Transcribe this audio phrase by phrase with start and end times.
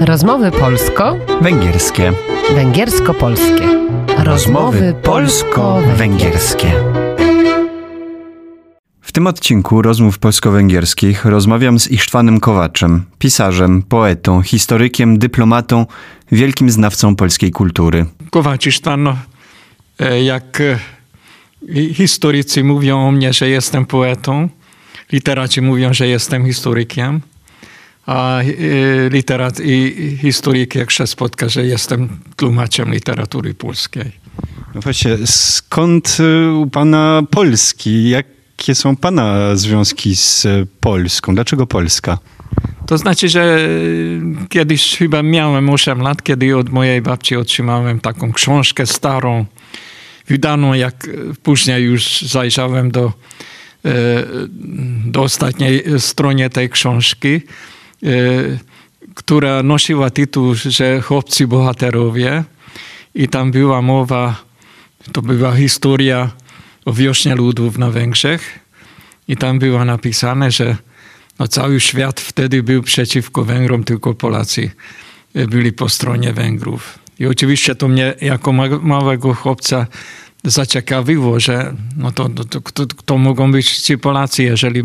[0.00, 2.12] Rozmowy polsko, Węgierskie.
[2.54, 3.68] węgiersko-polskie.
[4.18, 6.72] Rozmowy polsko-węgierskie.
[9.00, 15.86] W tym odcinku rozmów polsko-węgierskich rozmawiam z Isztwanem Kowaczem, pisarzem, poetą, historykiem, dyplomatą,
[16.32, 18.06] wielkim znawcą polskiej kultury.
[18.66, 19.16] István, no,
[19.98, 20.78] e, jak e,
[21.74, 24.48] hi- historycy mówią o mnie, że jestem poetą,
[25.12, 27.20] literaci mówią, że jestem historykiem,
[28.10, 28.44] a e,
[29.10, 34.12] literat i historyk jak się spotka, że jestem tłumaczem literatury polskiej.
[34.74, 38.10] No właśnie, skąd y, u pana Polski?
[38.10, 41.34] Jakie są pana związki z y, Polską?
[41.34, 42.18] Dlaczego Polska?
[42.86, 48.32] To znaczy, że e, kiedyś chyba miałem 8 lat, kiedy od mojej babci otrzymałem taką
[48.32, 49.46] książkę starą,
[50.26, 51.08] wydaną, jak
[51.42, 53.12] później już zajrzałem do,
[55.06, 57.40] do ostatniej strony tej książki,
[59.14, 62.44] która nosiła tytuł, że Chłopcy Bohaterowie
[63.14, 64.44] i tam była mowa,
[65.12, 66.30] to była historia
[66.84, 68.58] o wiośnie ludów na Węgrzech
[69.28, 70.76] i tam było napisane, że
[71.38, 74.70] no cały świat wtedy był przeciwko Węgrom, tylko Polacy
[75.34, 76.98] e, byli po stronie Węgrów.
[77.18, 79.86] I oczywiście to mnie jako ma- małego chłopca
[80.44, 84.82] zaciekawiło, że no to, to, to, to mogą być ci Polacy, jeżeli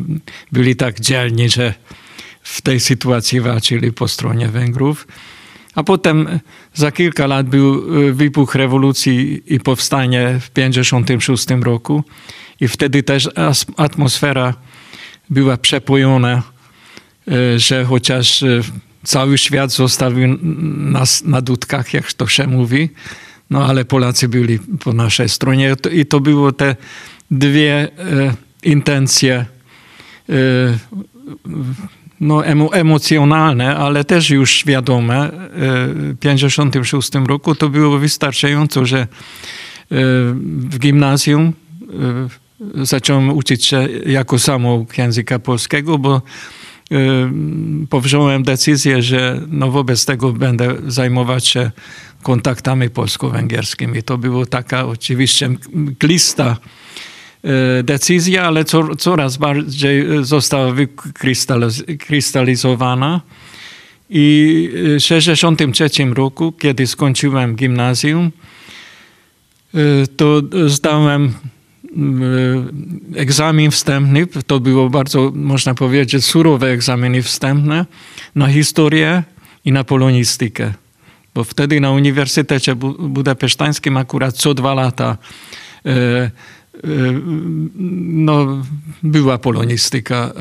[0.52, 1.74] byli tak dzielni, że
[2.46, 5.08] w tej sytuacji walczyli po stronie Węgrów.
[5.76, 6.40] A potem
[6.74, 7.74] za kilka lat był
[8.08, 12.04] e, wybuch rewolucji i powstanie w 1956 roku.
[12.60, 13.30] I wtedy też
[13.78, 14.54] atmosfera
[15.30, 16.44] była przepojona,
[17.28, 18.62] e, że chociaż e,
[19.04, 20.38] cały świat zostawił
[20.92, 22.90] nas na dudkach, jak to się mówi,
[23.50, 25.76] no ale Polacy byli po naszej stronie.
[25.92, 26.76] I to było te
[27.32, 27.88] dwie
[28.64, 29.46] intencje
[32.20, 35.32] no, emo, emocjonalne, ale też już świadome.
[35.54, 39.08] W 1956 roku to było wystarczająco, że e,
[40.46, 41.54] w gimnazjum
[42.80, 46.22] e, zacząłem uczyć się jako samouk języka polskiego, bo
[46.92, 46.98] e,
[47.90, 51.72] powziąłem decyzję, że no wobec tego będę zajmować się
[52.24, 54.04] kontaktami polsko-węgierskimi.
[54.04, 56.85] To było taka oczywiście mglista e,
[57.84, 63.22] decyzja, ale co, coraz bardziej e, została wykrystalizowana.
[64.10, 68.32] I w 1963 roku, kiedy skończyłem gimnazjum,
[69.74, 69.78] e,
[70.18, 71.32] to zdałem e,
[73.20, 74.28] egzamin wstępny.
[74.48, 77.86] To było bardzo, można powiedzieć, surowe egzaminy wstępne
[78.36, 79.24] na historię
[79.66, 80.74] i na polonistykę.
[81.36, 85.18] Bo wtedy na Uniwersytecie Bu- Budapesztańskim akurat co dwa lata
[85.86, 86.32] e, e,
[88.10, 88.64] no,
[89.04, 90.32] była polonistyka.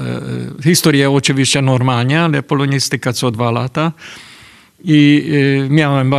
[0.59, 3.93] E, Historia oczywiście normalnie, ale polonistyka co dwa lata.
[4.85, 5.31] I
[5.67, 6.15] e, miałem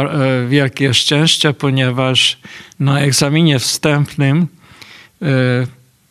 [0.49, 2.37] wielkie szczęście, ponieważ
[2.79, 4.47] na egzaminie wstępnym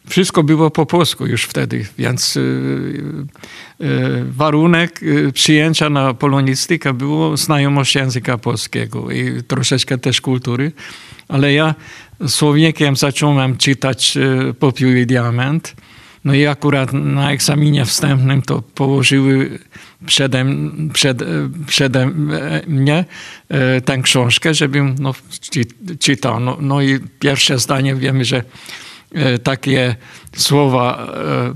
[0.08, 7.36] wszystko było po polsku już wtedy, więc e, e, warunek e, przyjęcia na polonistykę było
[7.36, 10.72] znajomość języka polskiego i troszeczkę też kultury,
[11.28, 11.74] ale ja
[12.26, 14.18] słownikiem zacząłem czytać
[14.58, 15.74] Popiół i Diament.
[16.24, 19.58] No i akurat na egzaminie wstępnym to położyły
[20.06, 20.44] przede,
[20.92, 21.22] przed,
[21.66, 22.10] przede
[22.66, 23.04] mnie
[23.84, 25.14] tę książkę, żebym no,
[25.50, 26.40] czy- czytał.
[26.40, 28.42] No, no i pierwsze zdanie wiemy, że
[29.42, 29.96] takie
[30.36, 31.54] słowa e, e,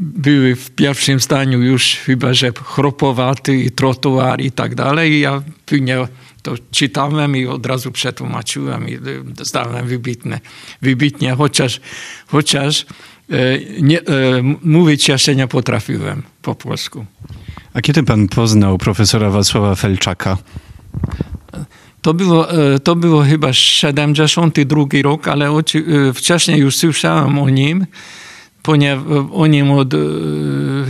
[0.00, 5.12] były w pierwszym zdaniu już chyba, że chropowaty i trotuar i tak dalej.
[5.12, 5.96] I ja później
[6.42, 8.98] to czytałem i od razu przetłumaczyłem i e,
[9.40, 10.40] zdałem wybitne,
[10.82, 11.80] wybitnie, chociaż,
[12.26, 12.86] chociaż
[13.30, 13.36] e,
[13.82, 14.04] nie, e,
[14.62, 17.06] mówić jeszcze nie potrafiłem po polsku.
[17.74, 20.38] A kiedy pan poznał profesora Wacława Felczaka?
[22.02, 25.62] To było, e, to było chyba 72 rok, ale e,
[26.14, 27.86] wcześniej już słyszałem o nim,
[28.62, 29.98] ponieważ o nim od e,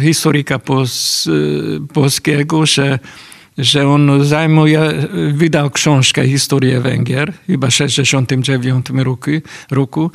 [0.00, 1.28] historyka pos,
[1.94, 2.98] polskiego, że,
[3.58, 9.30] że on zajmuje, wydał książkę Historię Węgier, chyba w 69 roku,
[9.70, 10.10] roku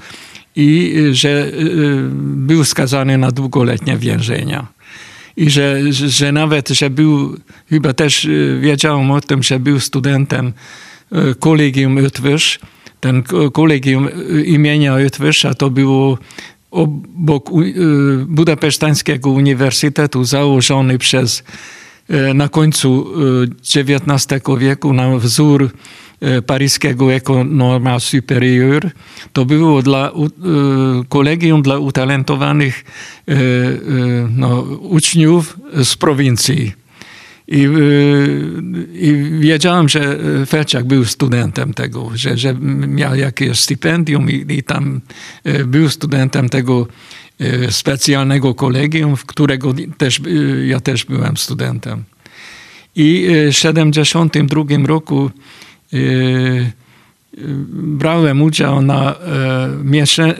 [0.56, 1.52] i że
[2.20, 4.68] był skazany na długoletnie więzienia.
[5.38, 7.38] I że, że, nawet, że był,
[7.70, 8.28] chyba też
[8.62, 10.54] wiedziałem o tym, że był studentem
[11.40, 12.60] kolegium Ötwysz.
[13.00, 16.18] Ten ko- kolegium e, imienia Ötvysza to było
[16.72, 17.52] obok e,
[18.28, 21.44] Budapesztańskiego Uniwersytetu założony przez
[22.10, 23.08] e, na końcu
[23.78, 25.70] e, XIX wieku na wzór
[26.22, 28.90] e, paryskiego Econorma Superior.
[29.34, 30.14] To było dla e,
[31.10, 32.84] kolegium dla utalentowanych
[33.28, 33.38] e, e,
[34.36, 36.85] no, uczniów z prowincji.
[37.48, 37.68] I,
[38.94, 42.54] I wiedziałem, że Felczak był studentem tego, że, że
[42.88, 45.02] miał jakieś stypendium i, i tam
[45.66, 46.88] był studentem tego
[47.70, 50.22] specjalnego kolegium, w którego też,
[50.66, 52.04] ja też byłem studentem.
[52.96, 55.32] I w 1972 roku
[57.74, 59.16] brałem udział na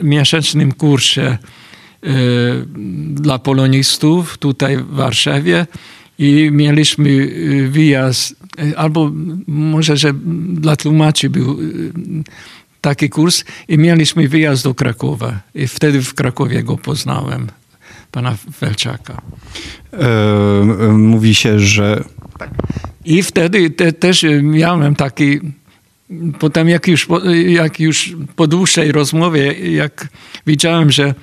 [0.02, 1.38] miesięcznym kursie
[3.08, 5.66] dla polonistów tutaj w Warszawie
[6.18, 7.28] i mieliśmy
[7.70, 8.36] wyjazd,
[8.76, 9.12] albo
[9.46, 10.12] może, że
[10.48, 11.58] dla tłumaczy był
[12.80, 15.40] taki kurs i mieliśmy wyjazd do Krakowa.
[15.54, 17.46] I wtedy w Krakowie go poznałem,
[18.12, 19.22] pana Felczaka.
[19.92, 22.04] E, mówi się, że...
[23.04, 25.40] I wtedy te, też miałem taki
[26.38, 27.08] Potem jak już,
[27.46, 30.08] jak już po dłuższej rozmowie, jak
[30.46, 31.14] widziałem, że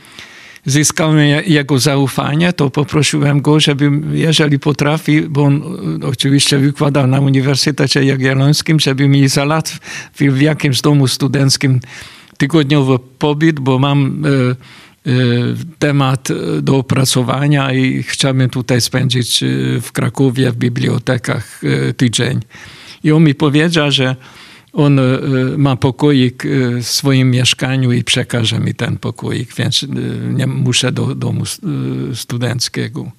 [0.66, 5.62] zyskałem jego zaufanie, to poprosiłem go, żeby jeżeli potrafi, bo on
[6.04, 11.80] oczywiście wykładał na Uniwersytecie Jagiellońskim, żeby mi załatwił w jakimś domu studenckim
[12.38, 15.16] tygodniowy pobyt, bo mam e, e,
[15.80, 16.30] temat
[16.62, 19.48] do opracowania i chciałbym tutaj spędzić e,
[19.82, 21.62] w Krakowie w bibliotekach
[21.98, 22.40] tydzień.
[23.04, 24.16] I on mi powiedział, że
[24.74, 25.04] on e,
[25.58, 26.50] ma pokoik e,
[26.82, 29.88] w swoim mieszkaniu i przekaże mi ten pokoik, więc e,
[30.34, 31.44] nie muszę do domu
[32.14, 33.12] studenckiego.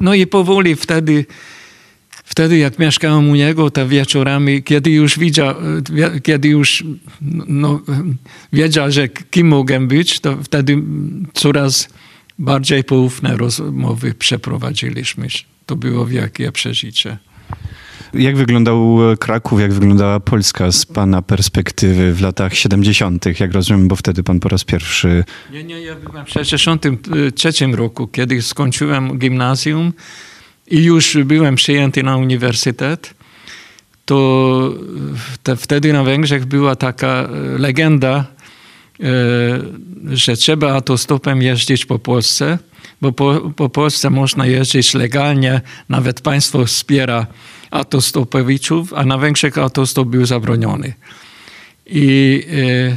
[0.00, 1.26] No i powoli wtedy,
[2.24, 5.54] wtedy jak mieszkałem u niego, to wieczorami, kiedy już widział,
[6.22, 6.84] kiedy już
[7.48, 7.80] no,
[8.52, 10.82] wiedział, że kim mogę być, to wtedy
[11.34, 11.88] coraz
[12.38, 15.28] bardziej poufne rozmowy przeprowadziliśmy.
[15.66, 17.18] To było wielkie przeżycie.
[18.14, 23.96] Jak wyglądał Kraków, jak wyglądała Polska z pana perspektywy w latach 70., jak rozumiem, bo
[23.96, 25.24] wtedy pan po raz pierwszy...
[25.52, 29.92] Nie, nie, ja byłem w 63 roku, kiedy skończyłem gimnazjum
[30.70, 33.14] i już byłem przyjęty na uniwersytet,
[34.04, 34.74] to
[35.42, 37.28] te, wtedy na Węgrzech była taka e,
[37.58, 38.24] legenda,
[39.00, 39.04] e,
[40.12, 42.58] że trzeba autostopem jeździć po Polsce,
[43.00, 47.26] bo po, po Polsce można jeździć legalnie, nawet państwo wspiera
[47.74, 50.92] autostopowiczów, a na Węgrzech autostop był zabroniony.
[51.86, 52.96] I e,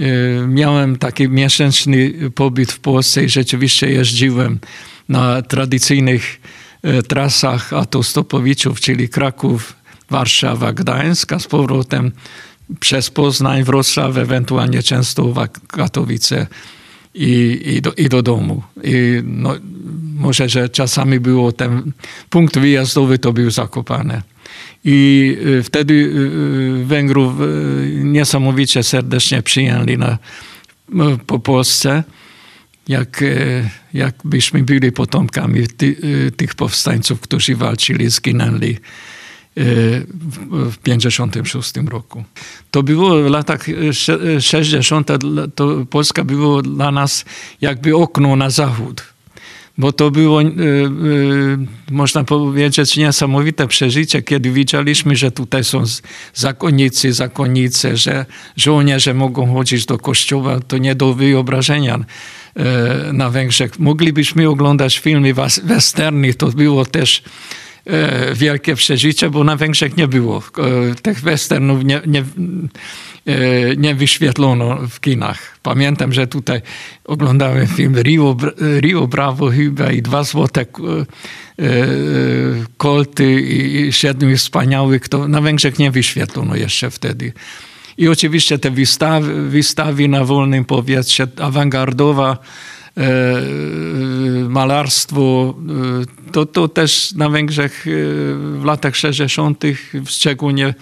[0.00, 4.58] e, miałem taki miesięczny pobyt w Polsce i rzeczywiście jeździłem
[5.08, 6.40] na tradycyjnych
[6.82, 9.72] e, trasach autostopowiczów, czyli Kraków,
[10.10, 12.12] Warszawa, Gdańsk, a z powrotem
[12.80, 16.46] przez Poznań, Wrocław, ewentualnie Częstochowa, Katowice
[17.14, 18.62] i, i, do, i do domu.
[18.84, 19.54] I no,
[20.14, 21.92] może, że czasami było ten
[22.30, 24.22] punkt wyjazdowy, to był Zakopane.
[24.84, 27.34] I y, wtedy y, y, Węgrów
[27.94, 30.18] niesamowicie serdecznie przyjęli na,
[31.26, 32.04] po Polsce,
[32.88, 33.24] jak,
[33.94, 35.96] jakbyśmy byli potomkami ty,
[36.36, 38.76] tych powstańców, którzy walczyli, zginęli
[39.56, 42.24] w 1956 roku.
[42.70, 43.66] To było w latach
[44.40, 45.08] 60.
[45.54, 47.24] To Polska było dla nas
[47.60, 49.12] jakby okno na zachód
[49.78, 51.58] bo to było, y, y,
[51.90, 55.84] można powiedzieć, niesamowite przeżycie, kiedy widzieliśmy, że tutaj są
[56.34, 58.26] zakonnicy, zakonnice, że
[58.56, 63.78] żołnierze mogą chodzić do kościoła, to nie do wyobrażenia y, na Węgrzech.
[63.78, 65.34] Moglibyśmy oglądać filmy
[65.64, 67.22] westerny, to było też
[68.34, 70.42] wielkie przeżycie, bo na Węgrzech nie było.
[70.58, 72.24] E, tych westernów nie, nie,
[73.26, 75.58] e, nie wyświetlono w kinach.
[75.62, 76.62] Pamiętam, że tutaj
[77.04, 78.36] oglądałem film Rio,
[78.80, 80.66] Rio Bravo chyba i dwa złote
[82.76, 85.08] kolty i siedmiu wspaniałych.
[85.08, 87.32] To na Węgrzech nie wyświetlono jeszcze wtedy.
[87.98, 92.38] I oczywiście te wystawy, wystawy na wolnym powietrze, awangardowa
[92.96, 95.54] E, malarstwo,
[96.28, 97.90] e, to, to też na Węgrzech e,
[98.58, 99.64] w latach 60.,
[100.06, 100.74] szczególnie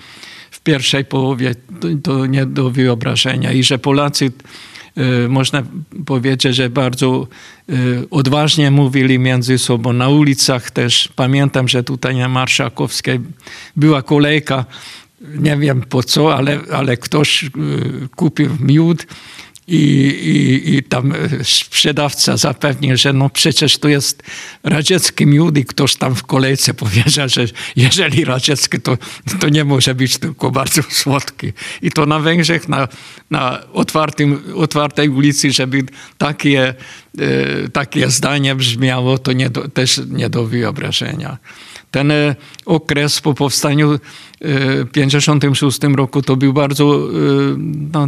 [0.50, 3.52] w pierwszej połowie, to, to nie do wyobrażenia.
[3.52, 4.32] I że Polacy
[5.28, 5.62] można
[6.06, 7.26] powiedzieć, że bardzo
[8.10, 9.92] odważnie mówili między sobą.
[9.92, 13.20] Na ulicach też pamiętam, że tutaj na Marszałkowskiej
[13.76, 14.64] była kolejka,
[15.20, 17.50] nie wiem po co, ale, ale ktoś
[18.16, 19.06] kupił miód
[19.70, 24.22] i, i, i tam e, sprzedawca zapewnił, że no przecież to jest
[24.62, 27.44] radziecki miód i ktoś tam w kolejce powiedział, że
[27.76, 28.98] jeżeli radziecki, to,
[29.40, 31.52] to nie może być tylko bardzo słodki.
[31.82, 32.88] I to na Węgrzech, na,
[33.30, 35.82] na otwartym, otwartej ulicy, żeby
[36.18, 36.74] takie,
[37.18, 41.38] e, takie zdanie brzmiało, to nie do, też nie do wyobrażenia.
[41.90, 43.98] Ten e, okres po powstaniu
[44.40, 47.08] w 1956 roku to był bardzo
[47.92, 48.06] no,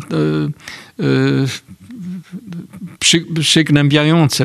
[2.99, 3.25] przy,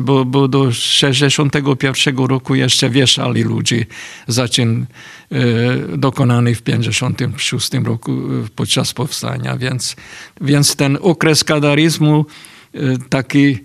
[0.01, 3.85] bo, bo do 61 roku jeszcze wieszali ludzi
[4.27, 4.85] za czyn
[5.31, 5.37] e,
[5.97, 8.15] dokonany w 56 roku e,
[8.55, 9.57] podczas powstania.
[9.57, 9.95] Więc,
[10.41, 12.25] więc ten okres kadarizmu
[12.73, 12.79] e,
[13.09, 13.57] taki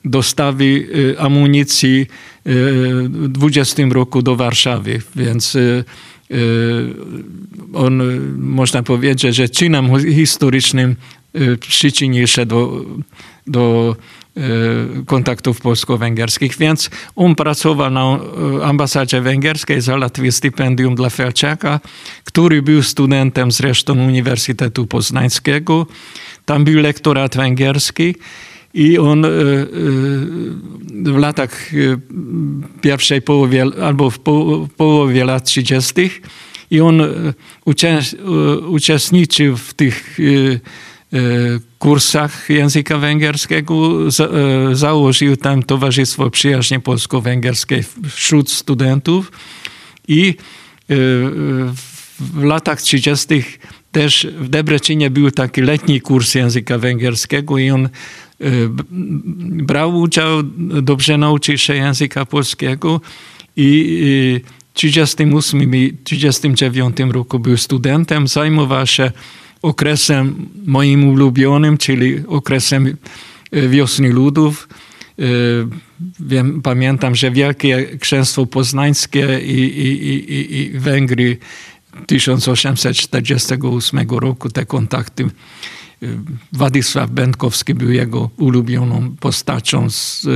[0.04, 2.06] dostawy e, amunicji
[2.46, 5.56] w 20 roku do Warszawy, więc
[7.74, 8.02] on,
[8.38, 10.96] można powiedzieć, że czynem historycznym
[11.60, 12.84] przyczynił się do,
[13.46, 13.96] do
[14.36, 18.18] E, kontaktów polsko-węgierskich, więc on pracował na
[18.62, 21.80] ambasadzie węgierskiej, załatwił stypendium dla Felczaka,
[22.24, 25.86] który był studentem zresztą Uniwersytetu Poznańskiego.
[26.44, 28.14] Tam był lektorat węgierski
[28.74, 29.28] i on e,
[31.04, 31.70] w latach
[32.80, 34.18] pierwszej połowie, albo w
[34.76, 36.10] połowie lat 30.
[36.70, 37.02] i on
[38.66, 40.18] uczestniczył w tych
[41.14, 41.18] E,
[41.78, 43.98] kursach języka węgierskiego.
[44.08, 49.32] E, założył tam Towarzystwo Przyjaźni Polsko-Węgierskiej wśród studentów
[50.08, 50.34] i e,
[52.20, 53.44] w latach 30.
[53.92, 57.88] też w Debrecinie był taki letni kurs języka węgierskiego i on
[59.40, 60.42] brał udział,
[60.82, 63.00] dobrze nauczył się języka polskiego
[63.56, 64.40] i
[64.74, 69.12] w 1938 i 1939 roku był studentem, zajmował się
[69.62, 72.96] okresem moim ulubionym, czyli okresem
[73.52, 74.68] e, wiosny ludów.
[76.20, 81.36] Wiem, pamiętam, że Wielkie Księstwo Poznańskie i, i, i, i Węgry
[82.06, 85.30] 1848 roku te kontakty.
[86.04, 86.06] E,
[86.52, 90.26] Władysław Będkowski był jego ulubioną postacią z,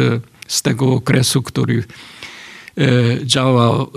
[0.49, 1.85] z tego okresu, który
[3.25, 3.91] działał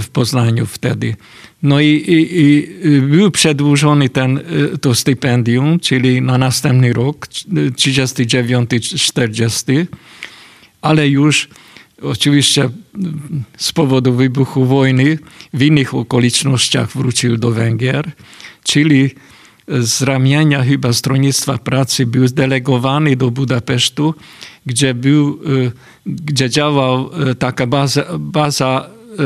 [0.00, 1.16] w Poznaniu wtedy.
[1.62, 2.68] No i, i, i,
[3.00, 4.40] był przedłużony ten,
[4.80, 9.86] to stypendium, czyli na następny rok, 39-40,
[10.82, 11.48] ale już
[12.02, 12.70] oczywiście
[13.56, 15.18] z powodu wybuchu wojny
[15.54, 18.10] w innych okolicznościach wrócił do Węgier,
[18.64, 19.10] czyli
[19.80, 24.14] z ramienia chyba Stronnictwa Pracy był zdelegowany do Budapesztu,
[24.66, 25.40] gdzie, był,
[26.06, 29.22] gdzie działał taka baza, baza E,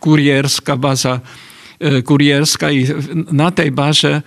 [0.00, 1.20] kurierska, baza
[2.04, 2.86] kurierska i
[3.32, 4.22] na tej bazie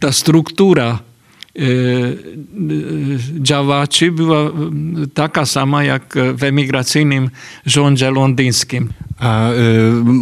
[0.00, 0.98] ta struktura
[3.40, 4.50] działaczy była
[5.14, 7.30] taka sama jak w emigracyjnym
[7.66, 8.88] rządzie londyńskim.
[9.18, 9.54] A y,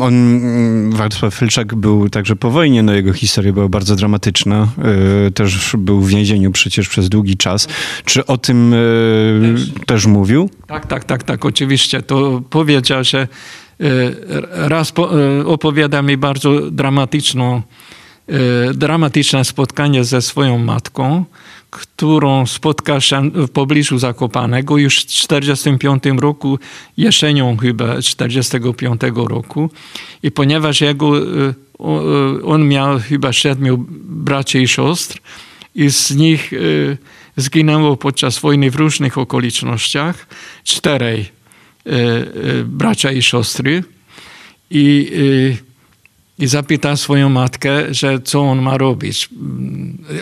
[0.01, 0.41] on,
[1.77, 4.69] był także po wojnie, no jego historia była bardzo dramatyczna.
[5.29, 7.69] Y, też był w więzieniu przecież przez długi czas.
[8.05, 9.87] Czy o tym y, też.
[9.87, 10.51] też mówił?
[10.67, 12.03] Tak, tak, tak, tak, oczywiście.
[12.03, 13.29] To powiedział, że
[14.51, 14.93] raz
[15.45, 17.63] opowiada mi bardzo dramatyczną,
[18.75, 21.25] dramatyczne spotkanie ze swoją matką,
[21.77, 26.59] którą spotka się w pobliżu Zakopanego już w 1945 roku,
[26.97, 29.71] jesienią chyba 1945 roku.
[30.23, 31.55] I ponieważ jego, e, e,
[32.45, 35.19] on miał chyba siedmiu braci i siostr
[35.75, 36.57] i z nich e,
[37.37, 40.27] zginęło podczas wojny w różnych okolicznościach
[40.65, 41.37] czterej
[42.65, 43.85] bracia i siostry.
[44.71, 45.11] I
[46.39, 49.29] i zapytał swoją matkę, że co on ma robić.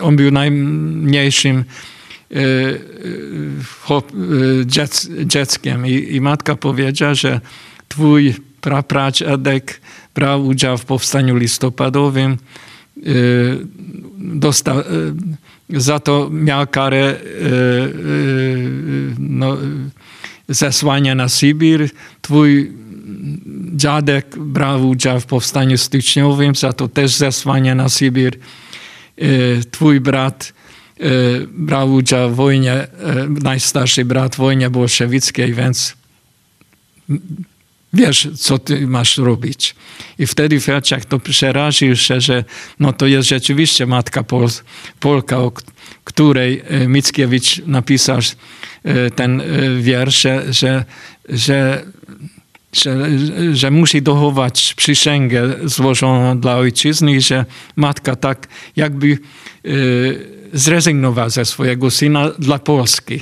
[0.01, 7.41] On był najmniejszym e, e, e, dzieckiem i, matka powiedziała, że
[7.87, 9.81] twój prapradziadek
[10.15, 12.37] brał udział w powstaniu listopadowym,
[14.17, 14.77] dostał,
[15.69, 17.15] za to miał karę
[19.19, 19.57] no,
[20.49, 21.89] zesłania na Sybir.
[22.21, 22.71] Twój
[23.75, 28.37] dziadek brał udział w powstaniu styczniowym, za to też zesłanie na Sybir.
[29.71, 30.53] Twój brat
[31.51, 32.87] brał udział w wojnie,
[33.29, 35.95] najstarszy brat w wojnie bolszewickiej, więc
[37.93, 39.75] wiesz, co ty masz robić.
[40.19, 42.43] I wtedy Felczak to przeraził się, że
[42.79, 44.47] no to jest rzeczywiście matka Pol
[44.99, 45.51] Polka, o
[46.03, 48.19] której Mickiewicz napisał
[49.15, 49.41] ten
[49.81, 50.85] wiersz, że,
[51.29, 51.85] że,
[52.81, 53.09] że,
[53.53, 59.17] że, musi dochować przysięgę złożoną dla ojczyzny i że matka tak jakby
[60.53, 63.19] zrezygnowała ze swojego syna dla Polski.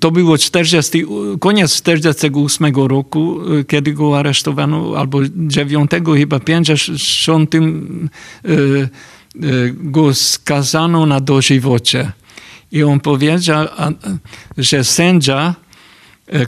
[0.00, 1.04] To było 40,
[1.40, 7.54] koniec 48 roku, kiedy go aresztowano, albo 9, chyba 50
[9.74, 12.12] go skazano na dożywocie.
[12.72, 13.66] I on powiedział,
[14.58, 15.54] że sędzia,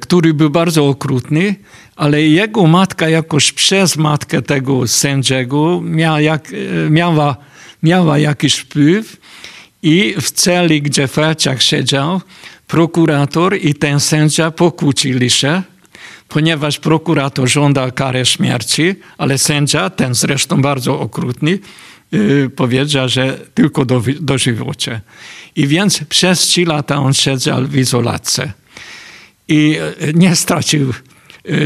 [0.00, 1.54] który był bardzo okrutny,
[1.96, 6.52] ale jego matka jakoś przez matkę tego sędziego miała, jak,
[6.90, 7.36] miała,
[7.82, 9.16] miała jakiś wpływ
[9.82, 12.20] i w celi, gdzie Felczak siedział,
[12.66, 15.62] prokurator i ten sędzia pokłócili się,
[16.28, 21.58] ponieważ prokurator żądał karę śmierci, ale sędzia, ten zresztą bardzo okrutny,
[22.12, 25.00] yy, powiedział, że tylko do, dożywocie.
[25.56, 28.42] I więc przez trzy lata on siedział w izolacji.
[29.48, 29.78] I
[30.14, 30.92] nie stracił,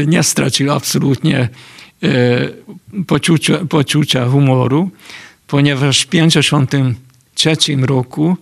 [0.07, 1.49] nie stracił absolutnie
[3.07, 4.89] poczucia, poczucia humoru,
[5.47, 8.37] ponieważ w 1953 roku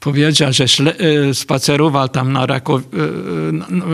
[0.00, 0.66] powiedział, że
[1.34, 2.46] spacerował tam na,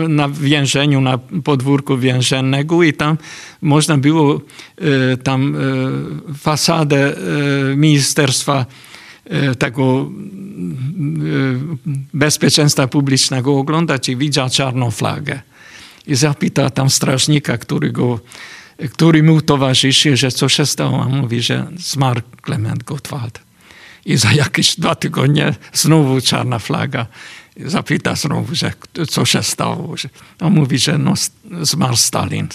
[0.07, 3.17] na więzieniu, na podwórku więziennego i tam
[3.61, 4.41] można było
[5.23, 5.57] tam
[6.37, 7.15] fasadę
[7.75, 8.65] Ministerstwa
[9.59, 10.11] tego
[12.13, 15.41] bezpieczeństwa publicznego oglądać i widział czarną flagę.
[16.07, 18.19] I zapytał tam strażnika, który, go,
[18.91, 21.03] który mu towarzyszy, że co się stało.
[21.03, 23.39] A mówi, że zmarł Klement Gottwald.
[24.05, 27.05] I za jakieś dwa tygodnie znowu czarna flaga.
[27.65, 28.73] Zapyta znowu, że
[29.09, 29.95] co się stało.
[30.39, 31.13] On mówi, że no,
[31.61, 32.47] zmarł Stalin.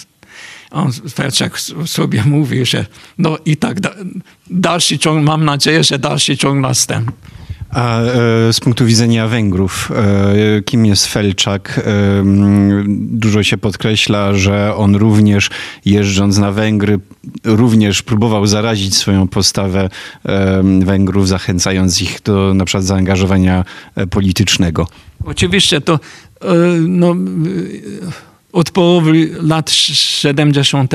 [0.71, 2.85] On Felczak sobie mówi, że
[3.17, 3.77] no i tak
[4.49, 7.13] dalszy ciąg, mam nadzieję, że dalszy ciąg następny.
[7.69, 11.81] A e, z punktu widzenia Węgrów, e, kim jest Felczak?
[11.85, 12.23] E,
[12.97, 15.49] dużo się podkreśla, że on również
[15.85, 16.99] jeżdżąc na Węgry,
[17.43, 19.89] również próbował zarazić swoją postawę
[20.79, 23.63] Węgrów, zachęcając ich do na przykład zaangażowania
[24.09, 24.87] politycznego.
[25.25, 25.99] Oczywiście to
[26.87, 27.15] no,
[28.53, 30.93] od połowy lat 70.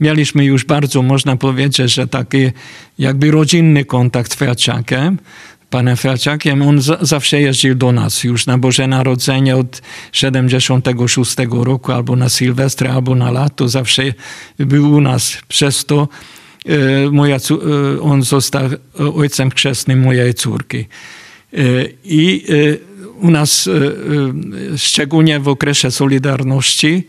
[0.00, 2.50] mieliśmy już bardzo, można powiedzieć, że taki
[2.98, 5.18] jakby rodzinny kontakt z Felczakiem
[5.70, 12.16] panem Felczakiem, on zawsze jeździł do nas już na Boże Narodzenie od 76 roku, albo
[12.16, 14.02] na Sylwestrę, albo na lato, zawsze
[14.58, 15.38] był u nas.
[15.48, 16.08] Przez to
[16.66, 18.68] e, moja, e, on został
[19.16, 20.78] ojcem chrzestnym mojej córki.
[20.78, 20.86] E,
[22.04, 22.44] I
[23.20, 23.68] u nas,
[24.76, 27.06] szczególnie w okresie Solidarności,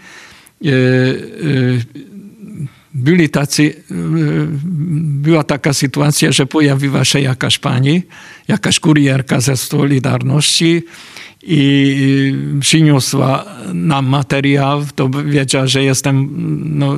[2.94, 3.84] byli tacy,
[5.24, 8.02] była taka sytuacja, że pojawiła się jakaś pani,
[8.48, 10.84] jakaś kurierka ze Solidarności
[11.44, 16.30] i przyniosła nam materiał, to wiedziała, że jestem,
[16.80, 16.98] no,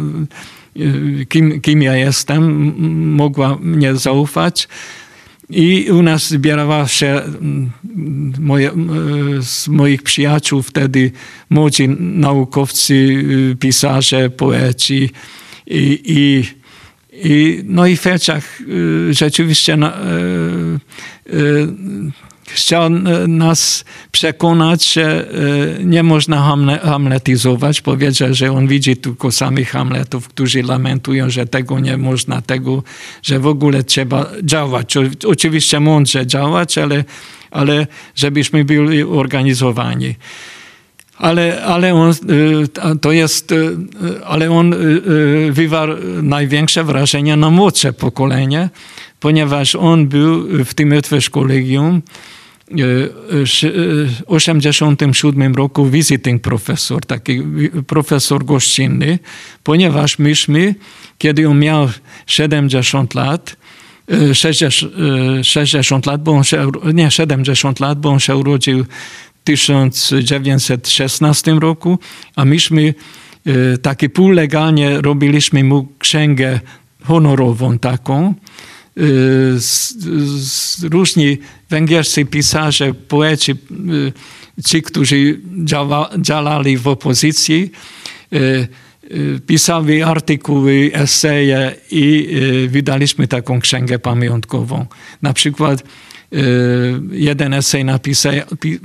[1.30, 2.74] kim, kim ja jestem,
[3.16, 4.68] mogła mnie zaufać.
[5.50, 7.22] I u nas zbierała się
[8.40, 8.72] moje,
[9.42, 11.12] z moich przyjaciół wtedy
[11.50, 13.24] młodzi naukowcy,
[13.60, 15.10] pisarze, poeci,
[15.67, 16.43] i, i,
[17.13, 19.80] i, no i Felczak y, rzeczywiście y,
[21.34, 21.67] y,
[22.47, 22.89] chciał
[23.28, 25.28] nas przekonać, że
[25.84, 27.82] nie można hamletyzować.
[27.82, 32.84] Powiedział, że on widzi tylko samych Hamletów, którzy lamentują, że tego nie można, tego,
[33.23, 34.93] że w ogóle trzeba działać.
[35.28, 37.04] Oczywiście mądrze działać, ale,
[37.52, 40.15] ale żebyśmy byli organizowani
[41.24, 43.78] ale, ale on, y, to jest, y,
[44.26, 48.70] ale on y, wywarł największe wrażenie na młodsze pokolenie,
[49.20, 52.02] ponieważ on był w tym Etwesz Kolegium
[53.32, 57.42] w 87 roku visiting profesor, taki
[57.88, 59.20] profesor gościnny,
[59.64, 60.76] ponieważ myśmy,
[61.18, 61.90] kiedy on miał
[62.28, 63.56] 70 lat,
[64.34, 64.94] 60,
[65.44, 68.86] 60 lat, bo on się, nie 70 lat, bo on się urodził
[69.44, 72.00] 1916 roku,
[72.36, 72.94] a myśmy
[73.46, 76.60] e, takie półlegalnie robiliśmy mu księgę
[77.04, 78.28] honorową taką.
[78.28, 78.34] E,
[79.60, 79.94] z,
[80.36, 81.38] z, różni
[81.70, 83.56] węgierscy pisarze, poeci
[84.66, 87.72] ci, którzy działa, działali w opozycji,
[89.48, 92.30] pisali artykuły, eseje i
[92.70, 94.86] wydaliśmy taką księgę pamiątkową.
[95.22, 95.84] Na przykład
[97.12, 98.34] jeden esej napisał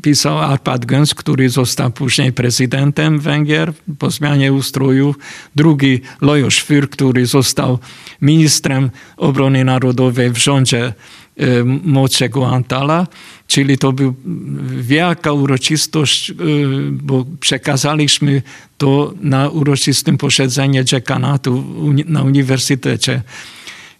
[0.02, 5.14] pisał Arpad Gönc, który został później prezydentem Węgier po zmianie ustroju.
[5.56, 7.78] Drugi Lajos Für, który został
[8.22, 10.92] ministrem obrony narodowej w rządzie
[11.84, 13.06] młodszego Antala.
[13.46, 14.12] Czyli to była
[14.80, 16.32] wielka uroczystość,
[16.92, 18.42] bo przekazaliśmy
[18.78, 21.64] to na uroczystym posiedzeniu dziekanatu
[22.06, 23.22] na Uniwersytecie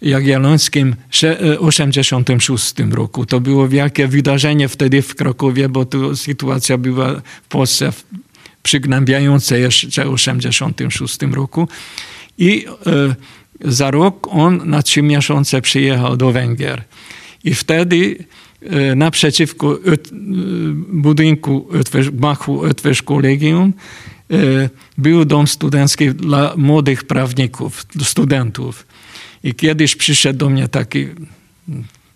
[0.03, 3.27] Jagiellońskim w 1986 roku.
[3.27, 7.93] To było wielkie wydarzenie wtedy w Krakowie, bo to sytuacja była w Polsce
[8.63, 11.69] przygnębiająca jeszcze w 1986 roku.
[12.39, 12.65] I
[13.65, 16.83] za rok on na trzy miesiące przyjechał do Węgier.
[17.45, 18.25] I wtedy
[18.97, 19.79] naprzeciwko
[20.93, 23.73] budynku Ötwesz Kolegium
[24.99, 28.87] był dom studencki dla młodych prawników, studentów.
[29.45, 31.07] I kiedyś przyszedł do mnie taki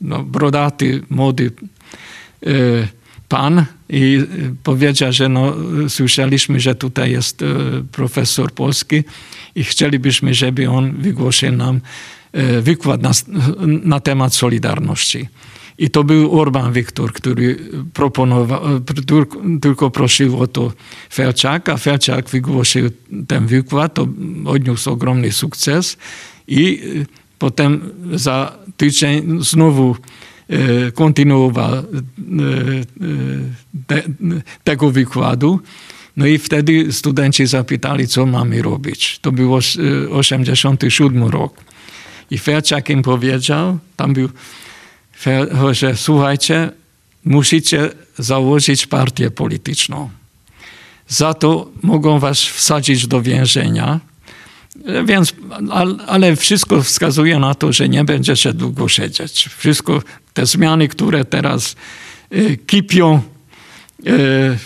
[0.00, 1.50] no, brodaty, młody
[3.28, 4.18] pan i
[4.62, 5.54] powiedział, że no,
[5.88, 7.44] słyszeliśmy, że tutaj jest
[7.92, 9.04] profesor polski
[9.54, 11.80] i chcielibyśmy, żeby on wygłosił nam
[12.62, 13.10] wykład na,
[13.84, 15.28] na temat Solidarności.
[15.78, 17.56] I to był Orban Wiktor, który
[17.92, 18.62] proponował,
[19.60, 20.72] tylko prosił o to
[21.12, 21.76] Felczaka.
[21.76, 22.90] Felczak wygłosił
[23.28, 24.08] ten wykład, to
[24.44, 25.96] odniósł ogromny sukces
[26.48, 26.80] i
[27.38, 29.96] potem za tydzień znowu
[30.94, 31.82] kontynuował
[33.86, 34.02] te,
[34.64, 35.60] tego wykładu.
[36.16, 39.18] No i wtedy studenci zapytali, co mamy robić.
[39.18, 39.60] To było
[40.10, 41.64] 87 rok.
[42.30, 44.28] I Felczak im powiedział, tam był,
[45.72, 46.70] że słuchajcie,
[47.24, 50.10] musicie założyć partię polityczną.
[51.08, 54.00] Za to mogą was wsadzić do więzienia.
[55.04, 55.34] Więc,
[56.06, 59.48] ale wszystko wskazuje na to, że nie będziecie długo siedzieć.
[59.58, 60.02] Wszystko
[60.34, 61.76] te zmiany, które teraz
[62.66, 63.20] kipią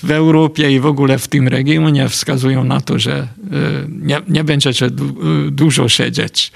[0.02, 3.28] w Europie i w ogóle w tym regionie wskazują na to, że
[3.88, 4.90] nie, nie będziecie
[5.50, 6.52] dużo siedzieć.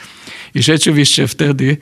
[0.55, 1.77] I rzeczywiście wtedy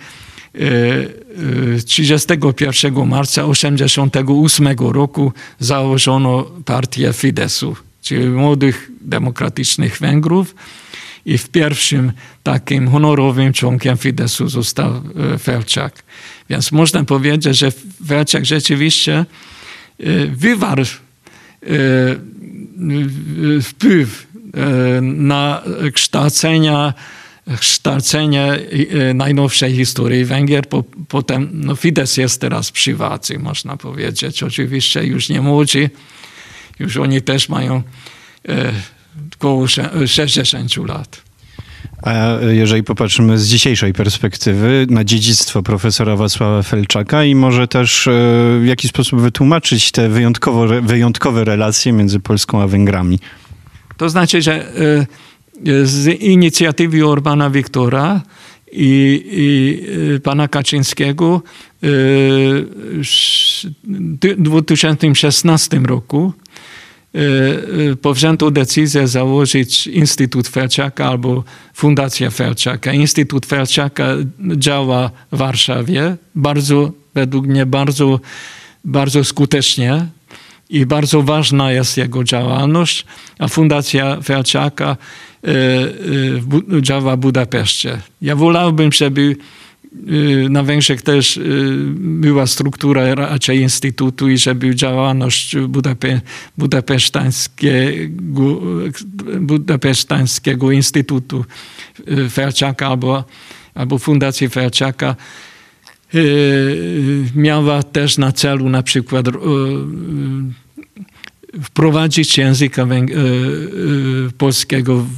[1.87, 10.55] 31 marca 1988 roku założono partię Fidesu, czyli Młodych Demokratycznych Węgrów.
[11.29, 12.13] I w pierwszym
[12.43, 15.03] takim honorowym członkiem Fidesu został
[15.39, 16.03] Felczak.
[16.51, 17.73] Więc można powiedzieć, że
[18.07, 19.27] Felczak rzeczywiście
[20.31, 20.85] wywarł
[23.63, 24.27] wpływ
[25.03, 25.63] na
[25.95, 26.93] kształcenie,
[27.61, 28.59] kształcenie
[29.15, 30.65] najnowszej historii Węgier.
[31.09, 34.43] Potem no Fidesz jest teraz przy władzy, można powiedzieć.
[34.43, 35.89] Oczywiście już nie młodzi,
[36.79, 37.83] już oni też mają
[39.39, 39.67] około
[40.07, 41.23] 60 lat.
[42.03, 48.09] A jeżeli popatrzymy z dzisiejszej perspektywy na dziedzictwo profesora Wacława Felczaka i może też
[48.61, 53.19] w jaki sposób wytłumaczyć te wyjątkowo, wyjątkowe relacje między Polską a Węgrami?
[53.97, 54.73] To znaczy, że
[55.85, 58.23] z inicjatywy Orbana Wiktora
[58.73, 61.43] i, i pana Kaczyńskiego
[61.83, 61.97] w
[64.39, 66.33] 2016 roku
[68.03, 71.45] powzięto decyzję założyć Instytut Felczaka albo
[71.75, 72.93] Fundacja Felczaka.
[72.93, 74.07] Instytut Felczaka
[74.57, 78.21] działa w Warszawie bardzo, według mnie bardzo,
[78.85, 80.07] bardzo skutecznie
[80.71, 83.07] i bardzo ważna jest jego działalność,
[83.39, 84.97] a Fundacja Felczaka
[86.81, 88.01] działa w Budapeszcie.
[88.23, 89.37] Ja wolałbym, żeby
[90.51, 91.41] na Węgrzech też
[91.97, 96.21] była struktura raczej instytutu i żeby działalność Budape,
[96.59, 98.61] budapesztańskiego,
[99.41, 101.45] budapesztańskiego Instytutu
[102.31, 103.25] Felczaka albo,
[103.75, 105.17] albo Fundacji Felczaka.
[107.35, 109.27] Miała też na celu na przykład
[111.63, 112.87] wprowadzić języka
[114.39, 115.09] polskiego w,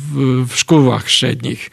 [0.49, 1.71] w szkołach średnich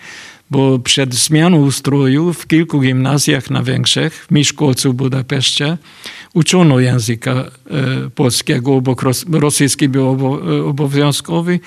[0.52, 5.78] bo przed zmianą ustroju w kilku gimnazjach na Węgrzech, w Miszkolcu, Budapeszcie,
[6.34, 7.52] uczono języka
[8.16, 10.08] polskiego, obok rosyjski był
[10.70, 11.60] obowiązkowy,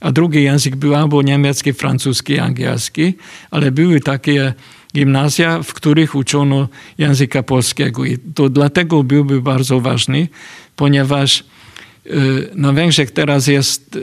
[0.00, 3.14] a drugi język był albo niemiecki, francuski, angielski,
[3.50, 4.54] ale były takie
[4.94, 8.04] gimnazja, w których uczono języka polskiego.
[8.04, 10.28] I to dlatego byłby bardzo ważny,
[10.76, 11.44] ponieważ
[12.54, 13.98] na Węgrzech teraz jest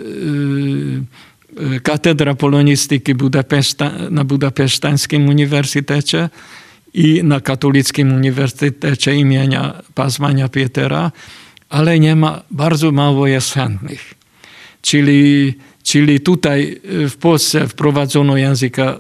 [1.84, 6.30] Katedra Polonistyki Budapeszta, na Budapesztańskim Uniwersytecie
[6.93, 11.12] i na Katolickim Uniwersytecie imienia Pazmania Pietera,
[11.70, 14.13] ale nie ma, bardzo mało jest chętnych.
[14.82, 18.98] Czyli, czyli tutaj e, w Polsce wprowadzono języka e,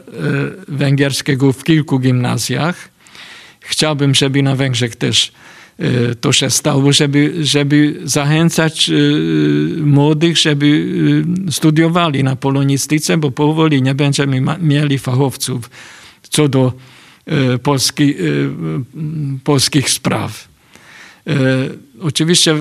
[0.67, 2.89] węgierskiego w kilku gimnazjach.
[3.59, 5.31] Chciałbym, żeby na Węgrzech też
[6.21, 8.91] to się stało, żeby, żeby zachęcać
[9.77, 10.85] młodych, żeby
[11.49, 15.69] studiowali na polonistyce, bo powoli nie będziemy mieli fachowców
[16.29, 16.73] co do
[17.63, 18.15] polski,
[19.43, 20.47] polskich spraw.
[22.01, 22.55] Oczywiście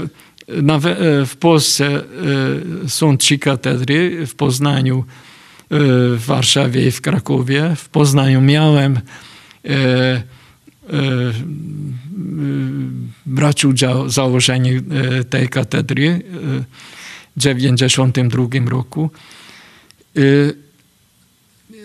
[1.27, 2.03] w Polsce
[2.87, 5.05] są trzy katedry, w Poznaniu,
[5.71, 7.73] w Warszawie i w Krakowie.
[7.77, 9.01] W Poznaniu miałem
[13.27, 14.83] brać udział w założeniu
[15.31, 16.23] tej katedry
[17.37, 19.11] w 1992 roku.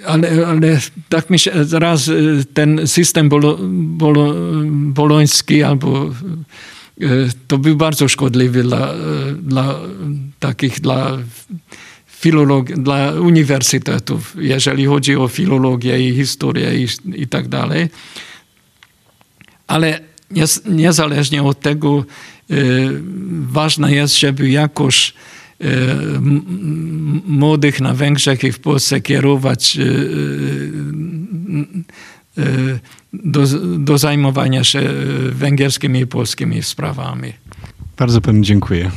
[0.05, 2.09] Ale, ale tak mi się raz
[2.53, 4.33] ten system bolo, bolo,
[4.71, 6.09] boloński albo
[7.47, 8.93] to był bardzo szkodliwy dla,
[9.41, 9.79] dla
[10.39, 11.17] takich, dla
[12.07, 17.89] filolog, dla uniwersytetów, jeżeli chodzi o filologię i historię i, i tak dalej.
[19.71, 19.99] Ale
[20.65, 22.05] niezależnie od tego
[23.41, 25.13] ważne jest, żeby jakoś
[27.27, 29.77] młodych na Węgrzech i w Polsce kierować
[33.13, 33.43] do,
[33.77, 34.81] do zajmowania się
[35.31, 37.33] węgierskimi i polskimi sprawami.
[37.97, 38.91] Bardzo panu dziękuję.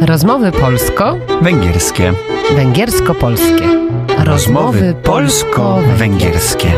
[0.00, 2.12] Rozmowy polsko Węgierskie.
[2.56, 3.68] Węgiersko-polskie.
[4.18, 6.72] Rozmowy polsko-węgierskie.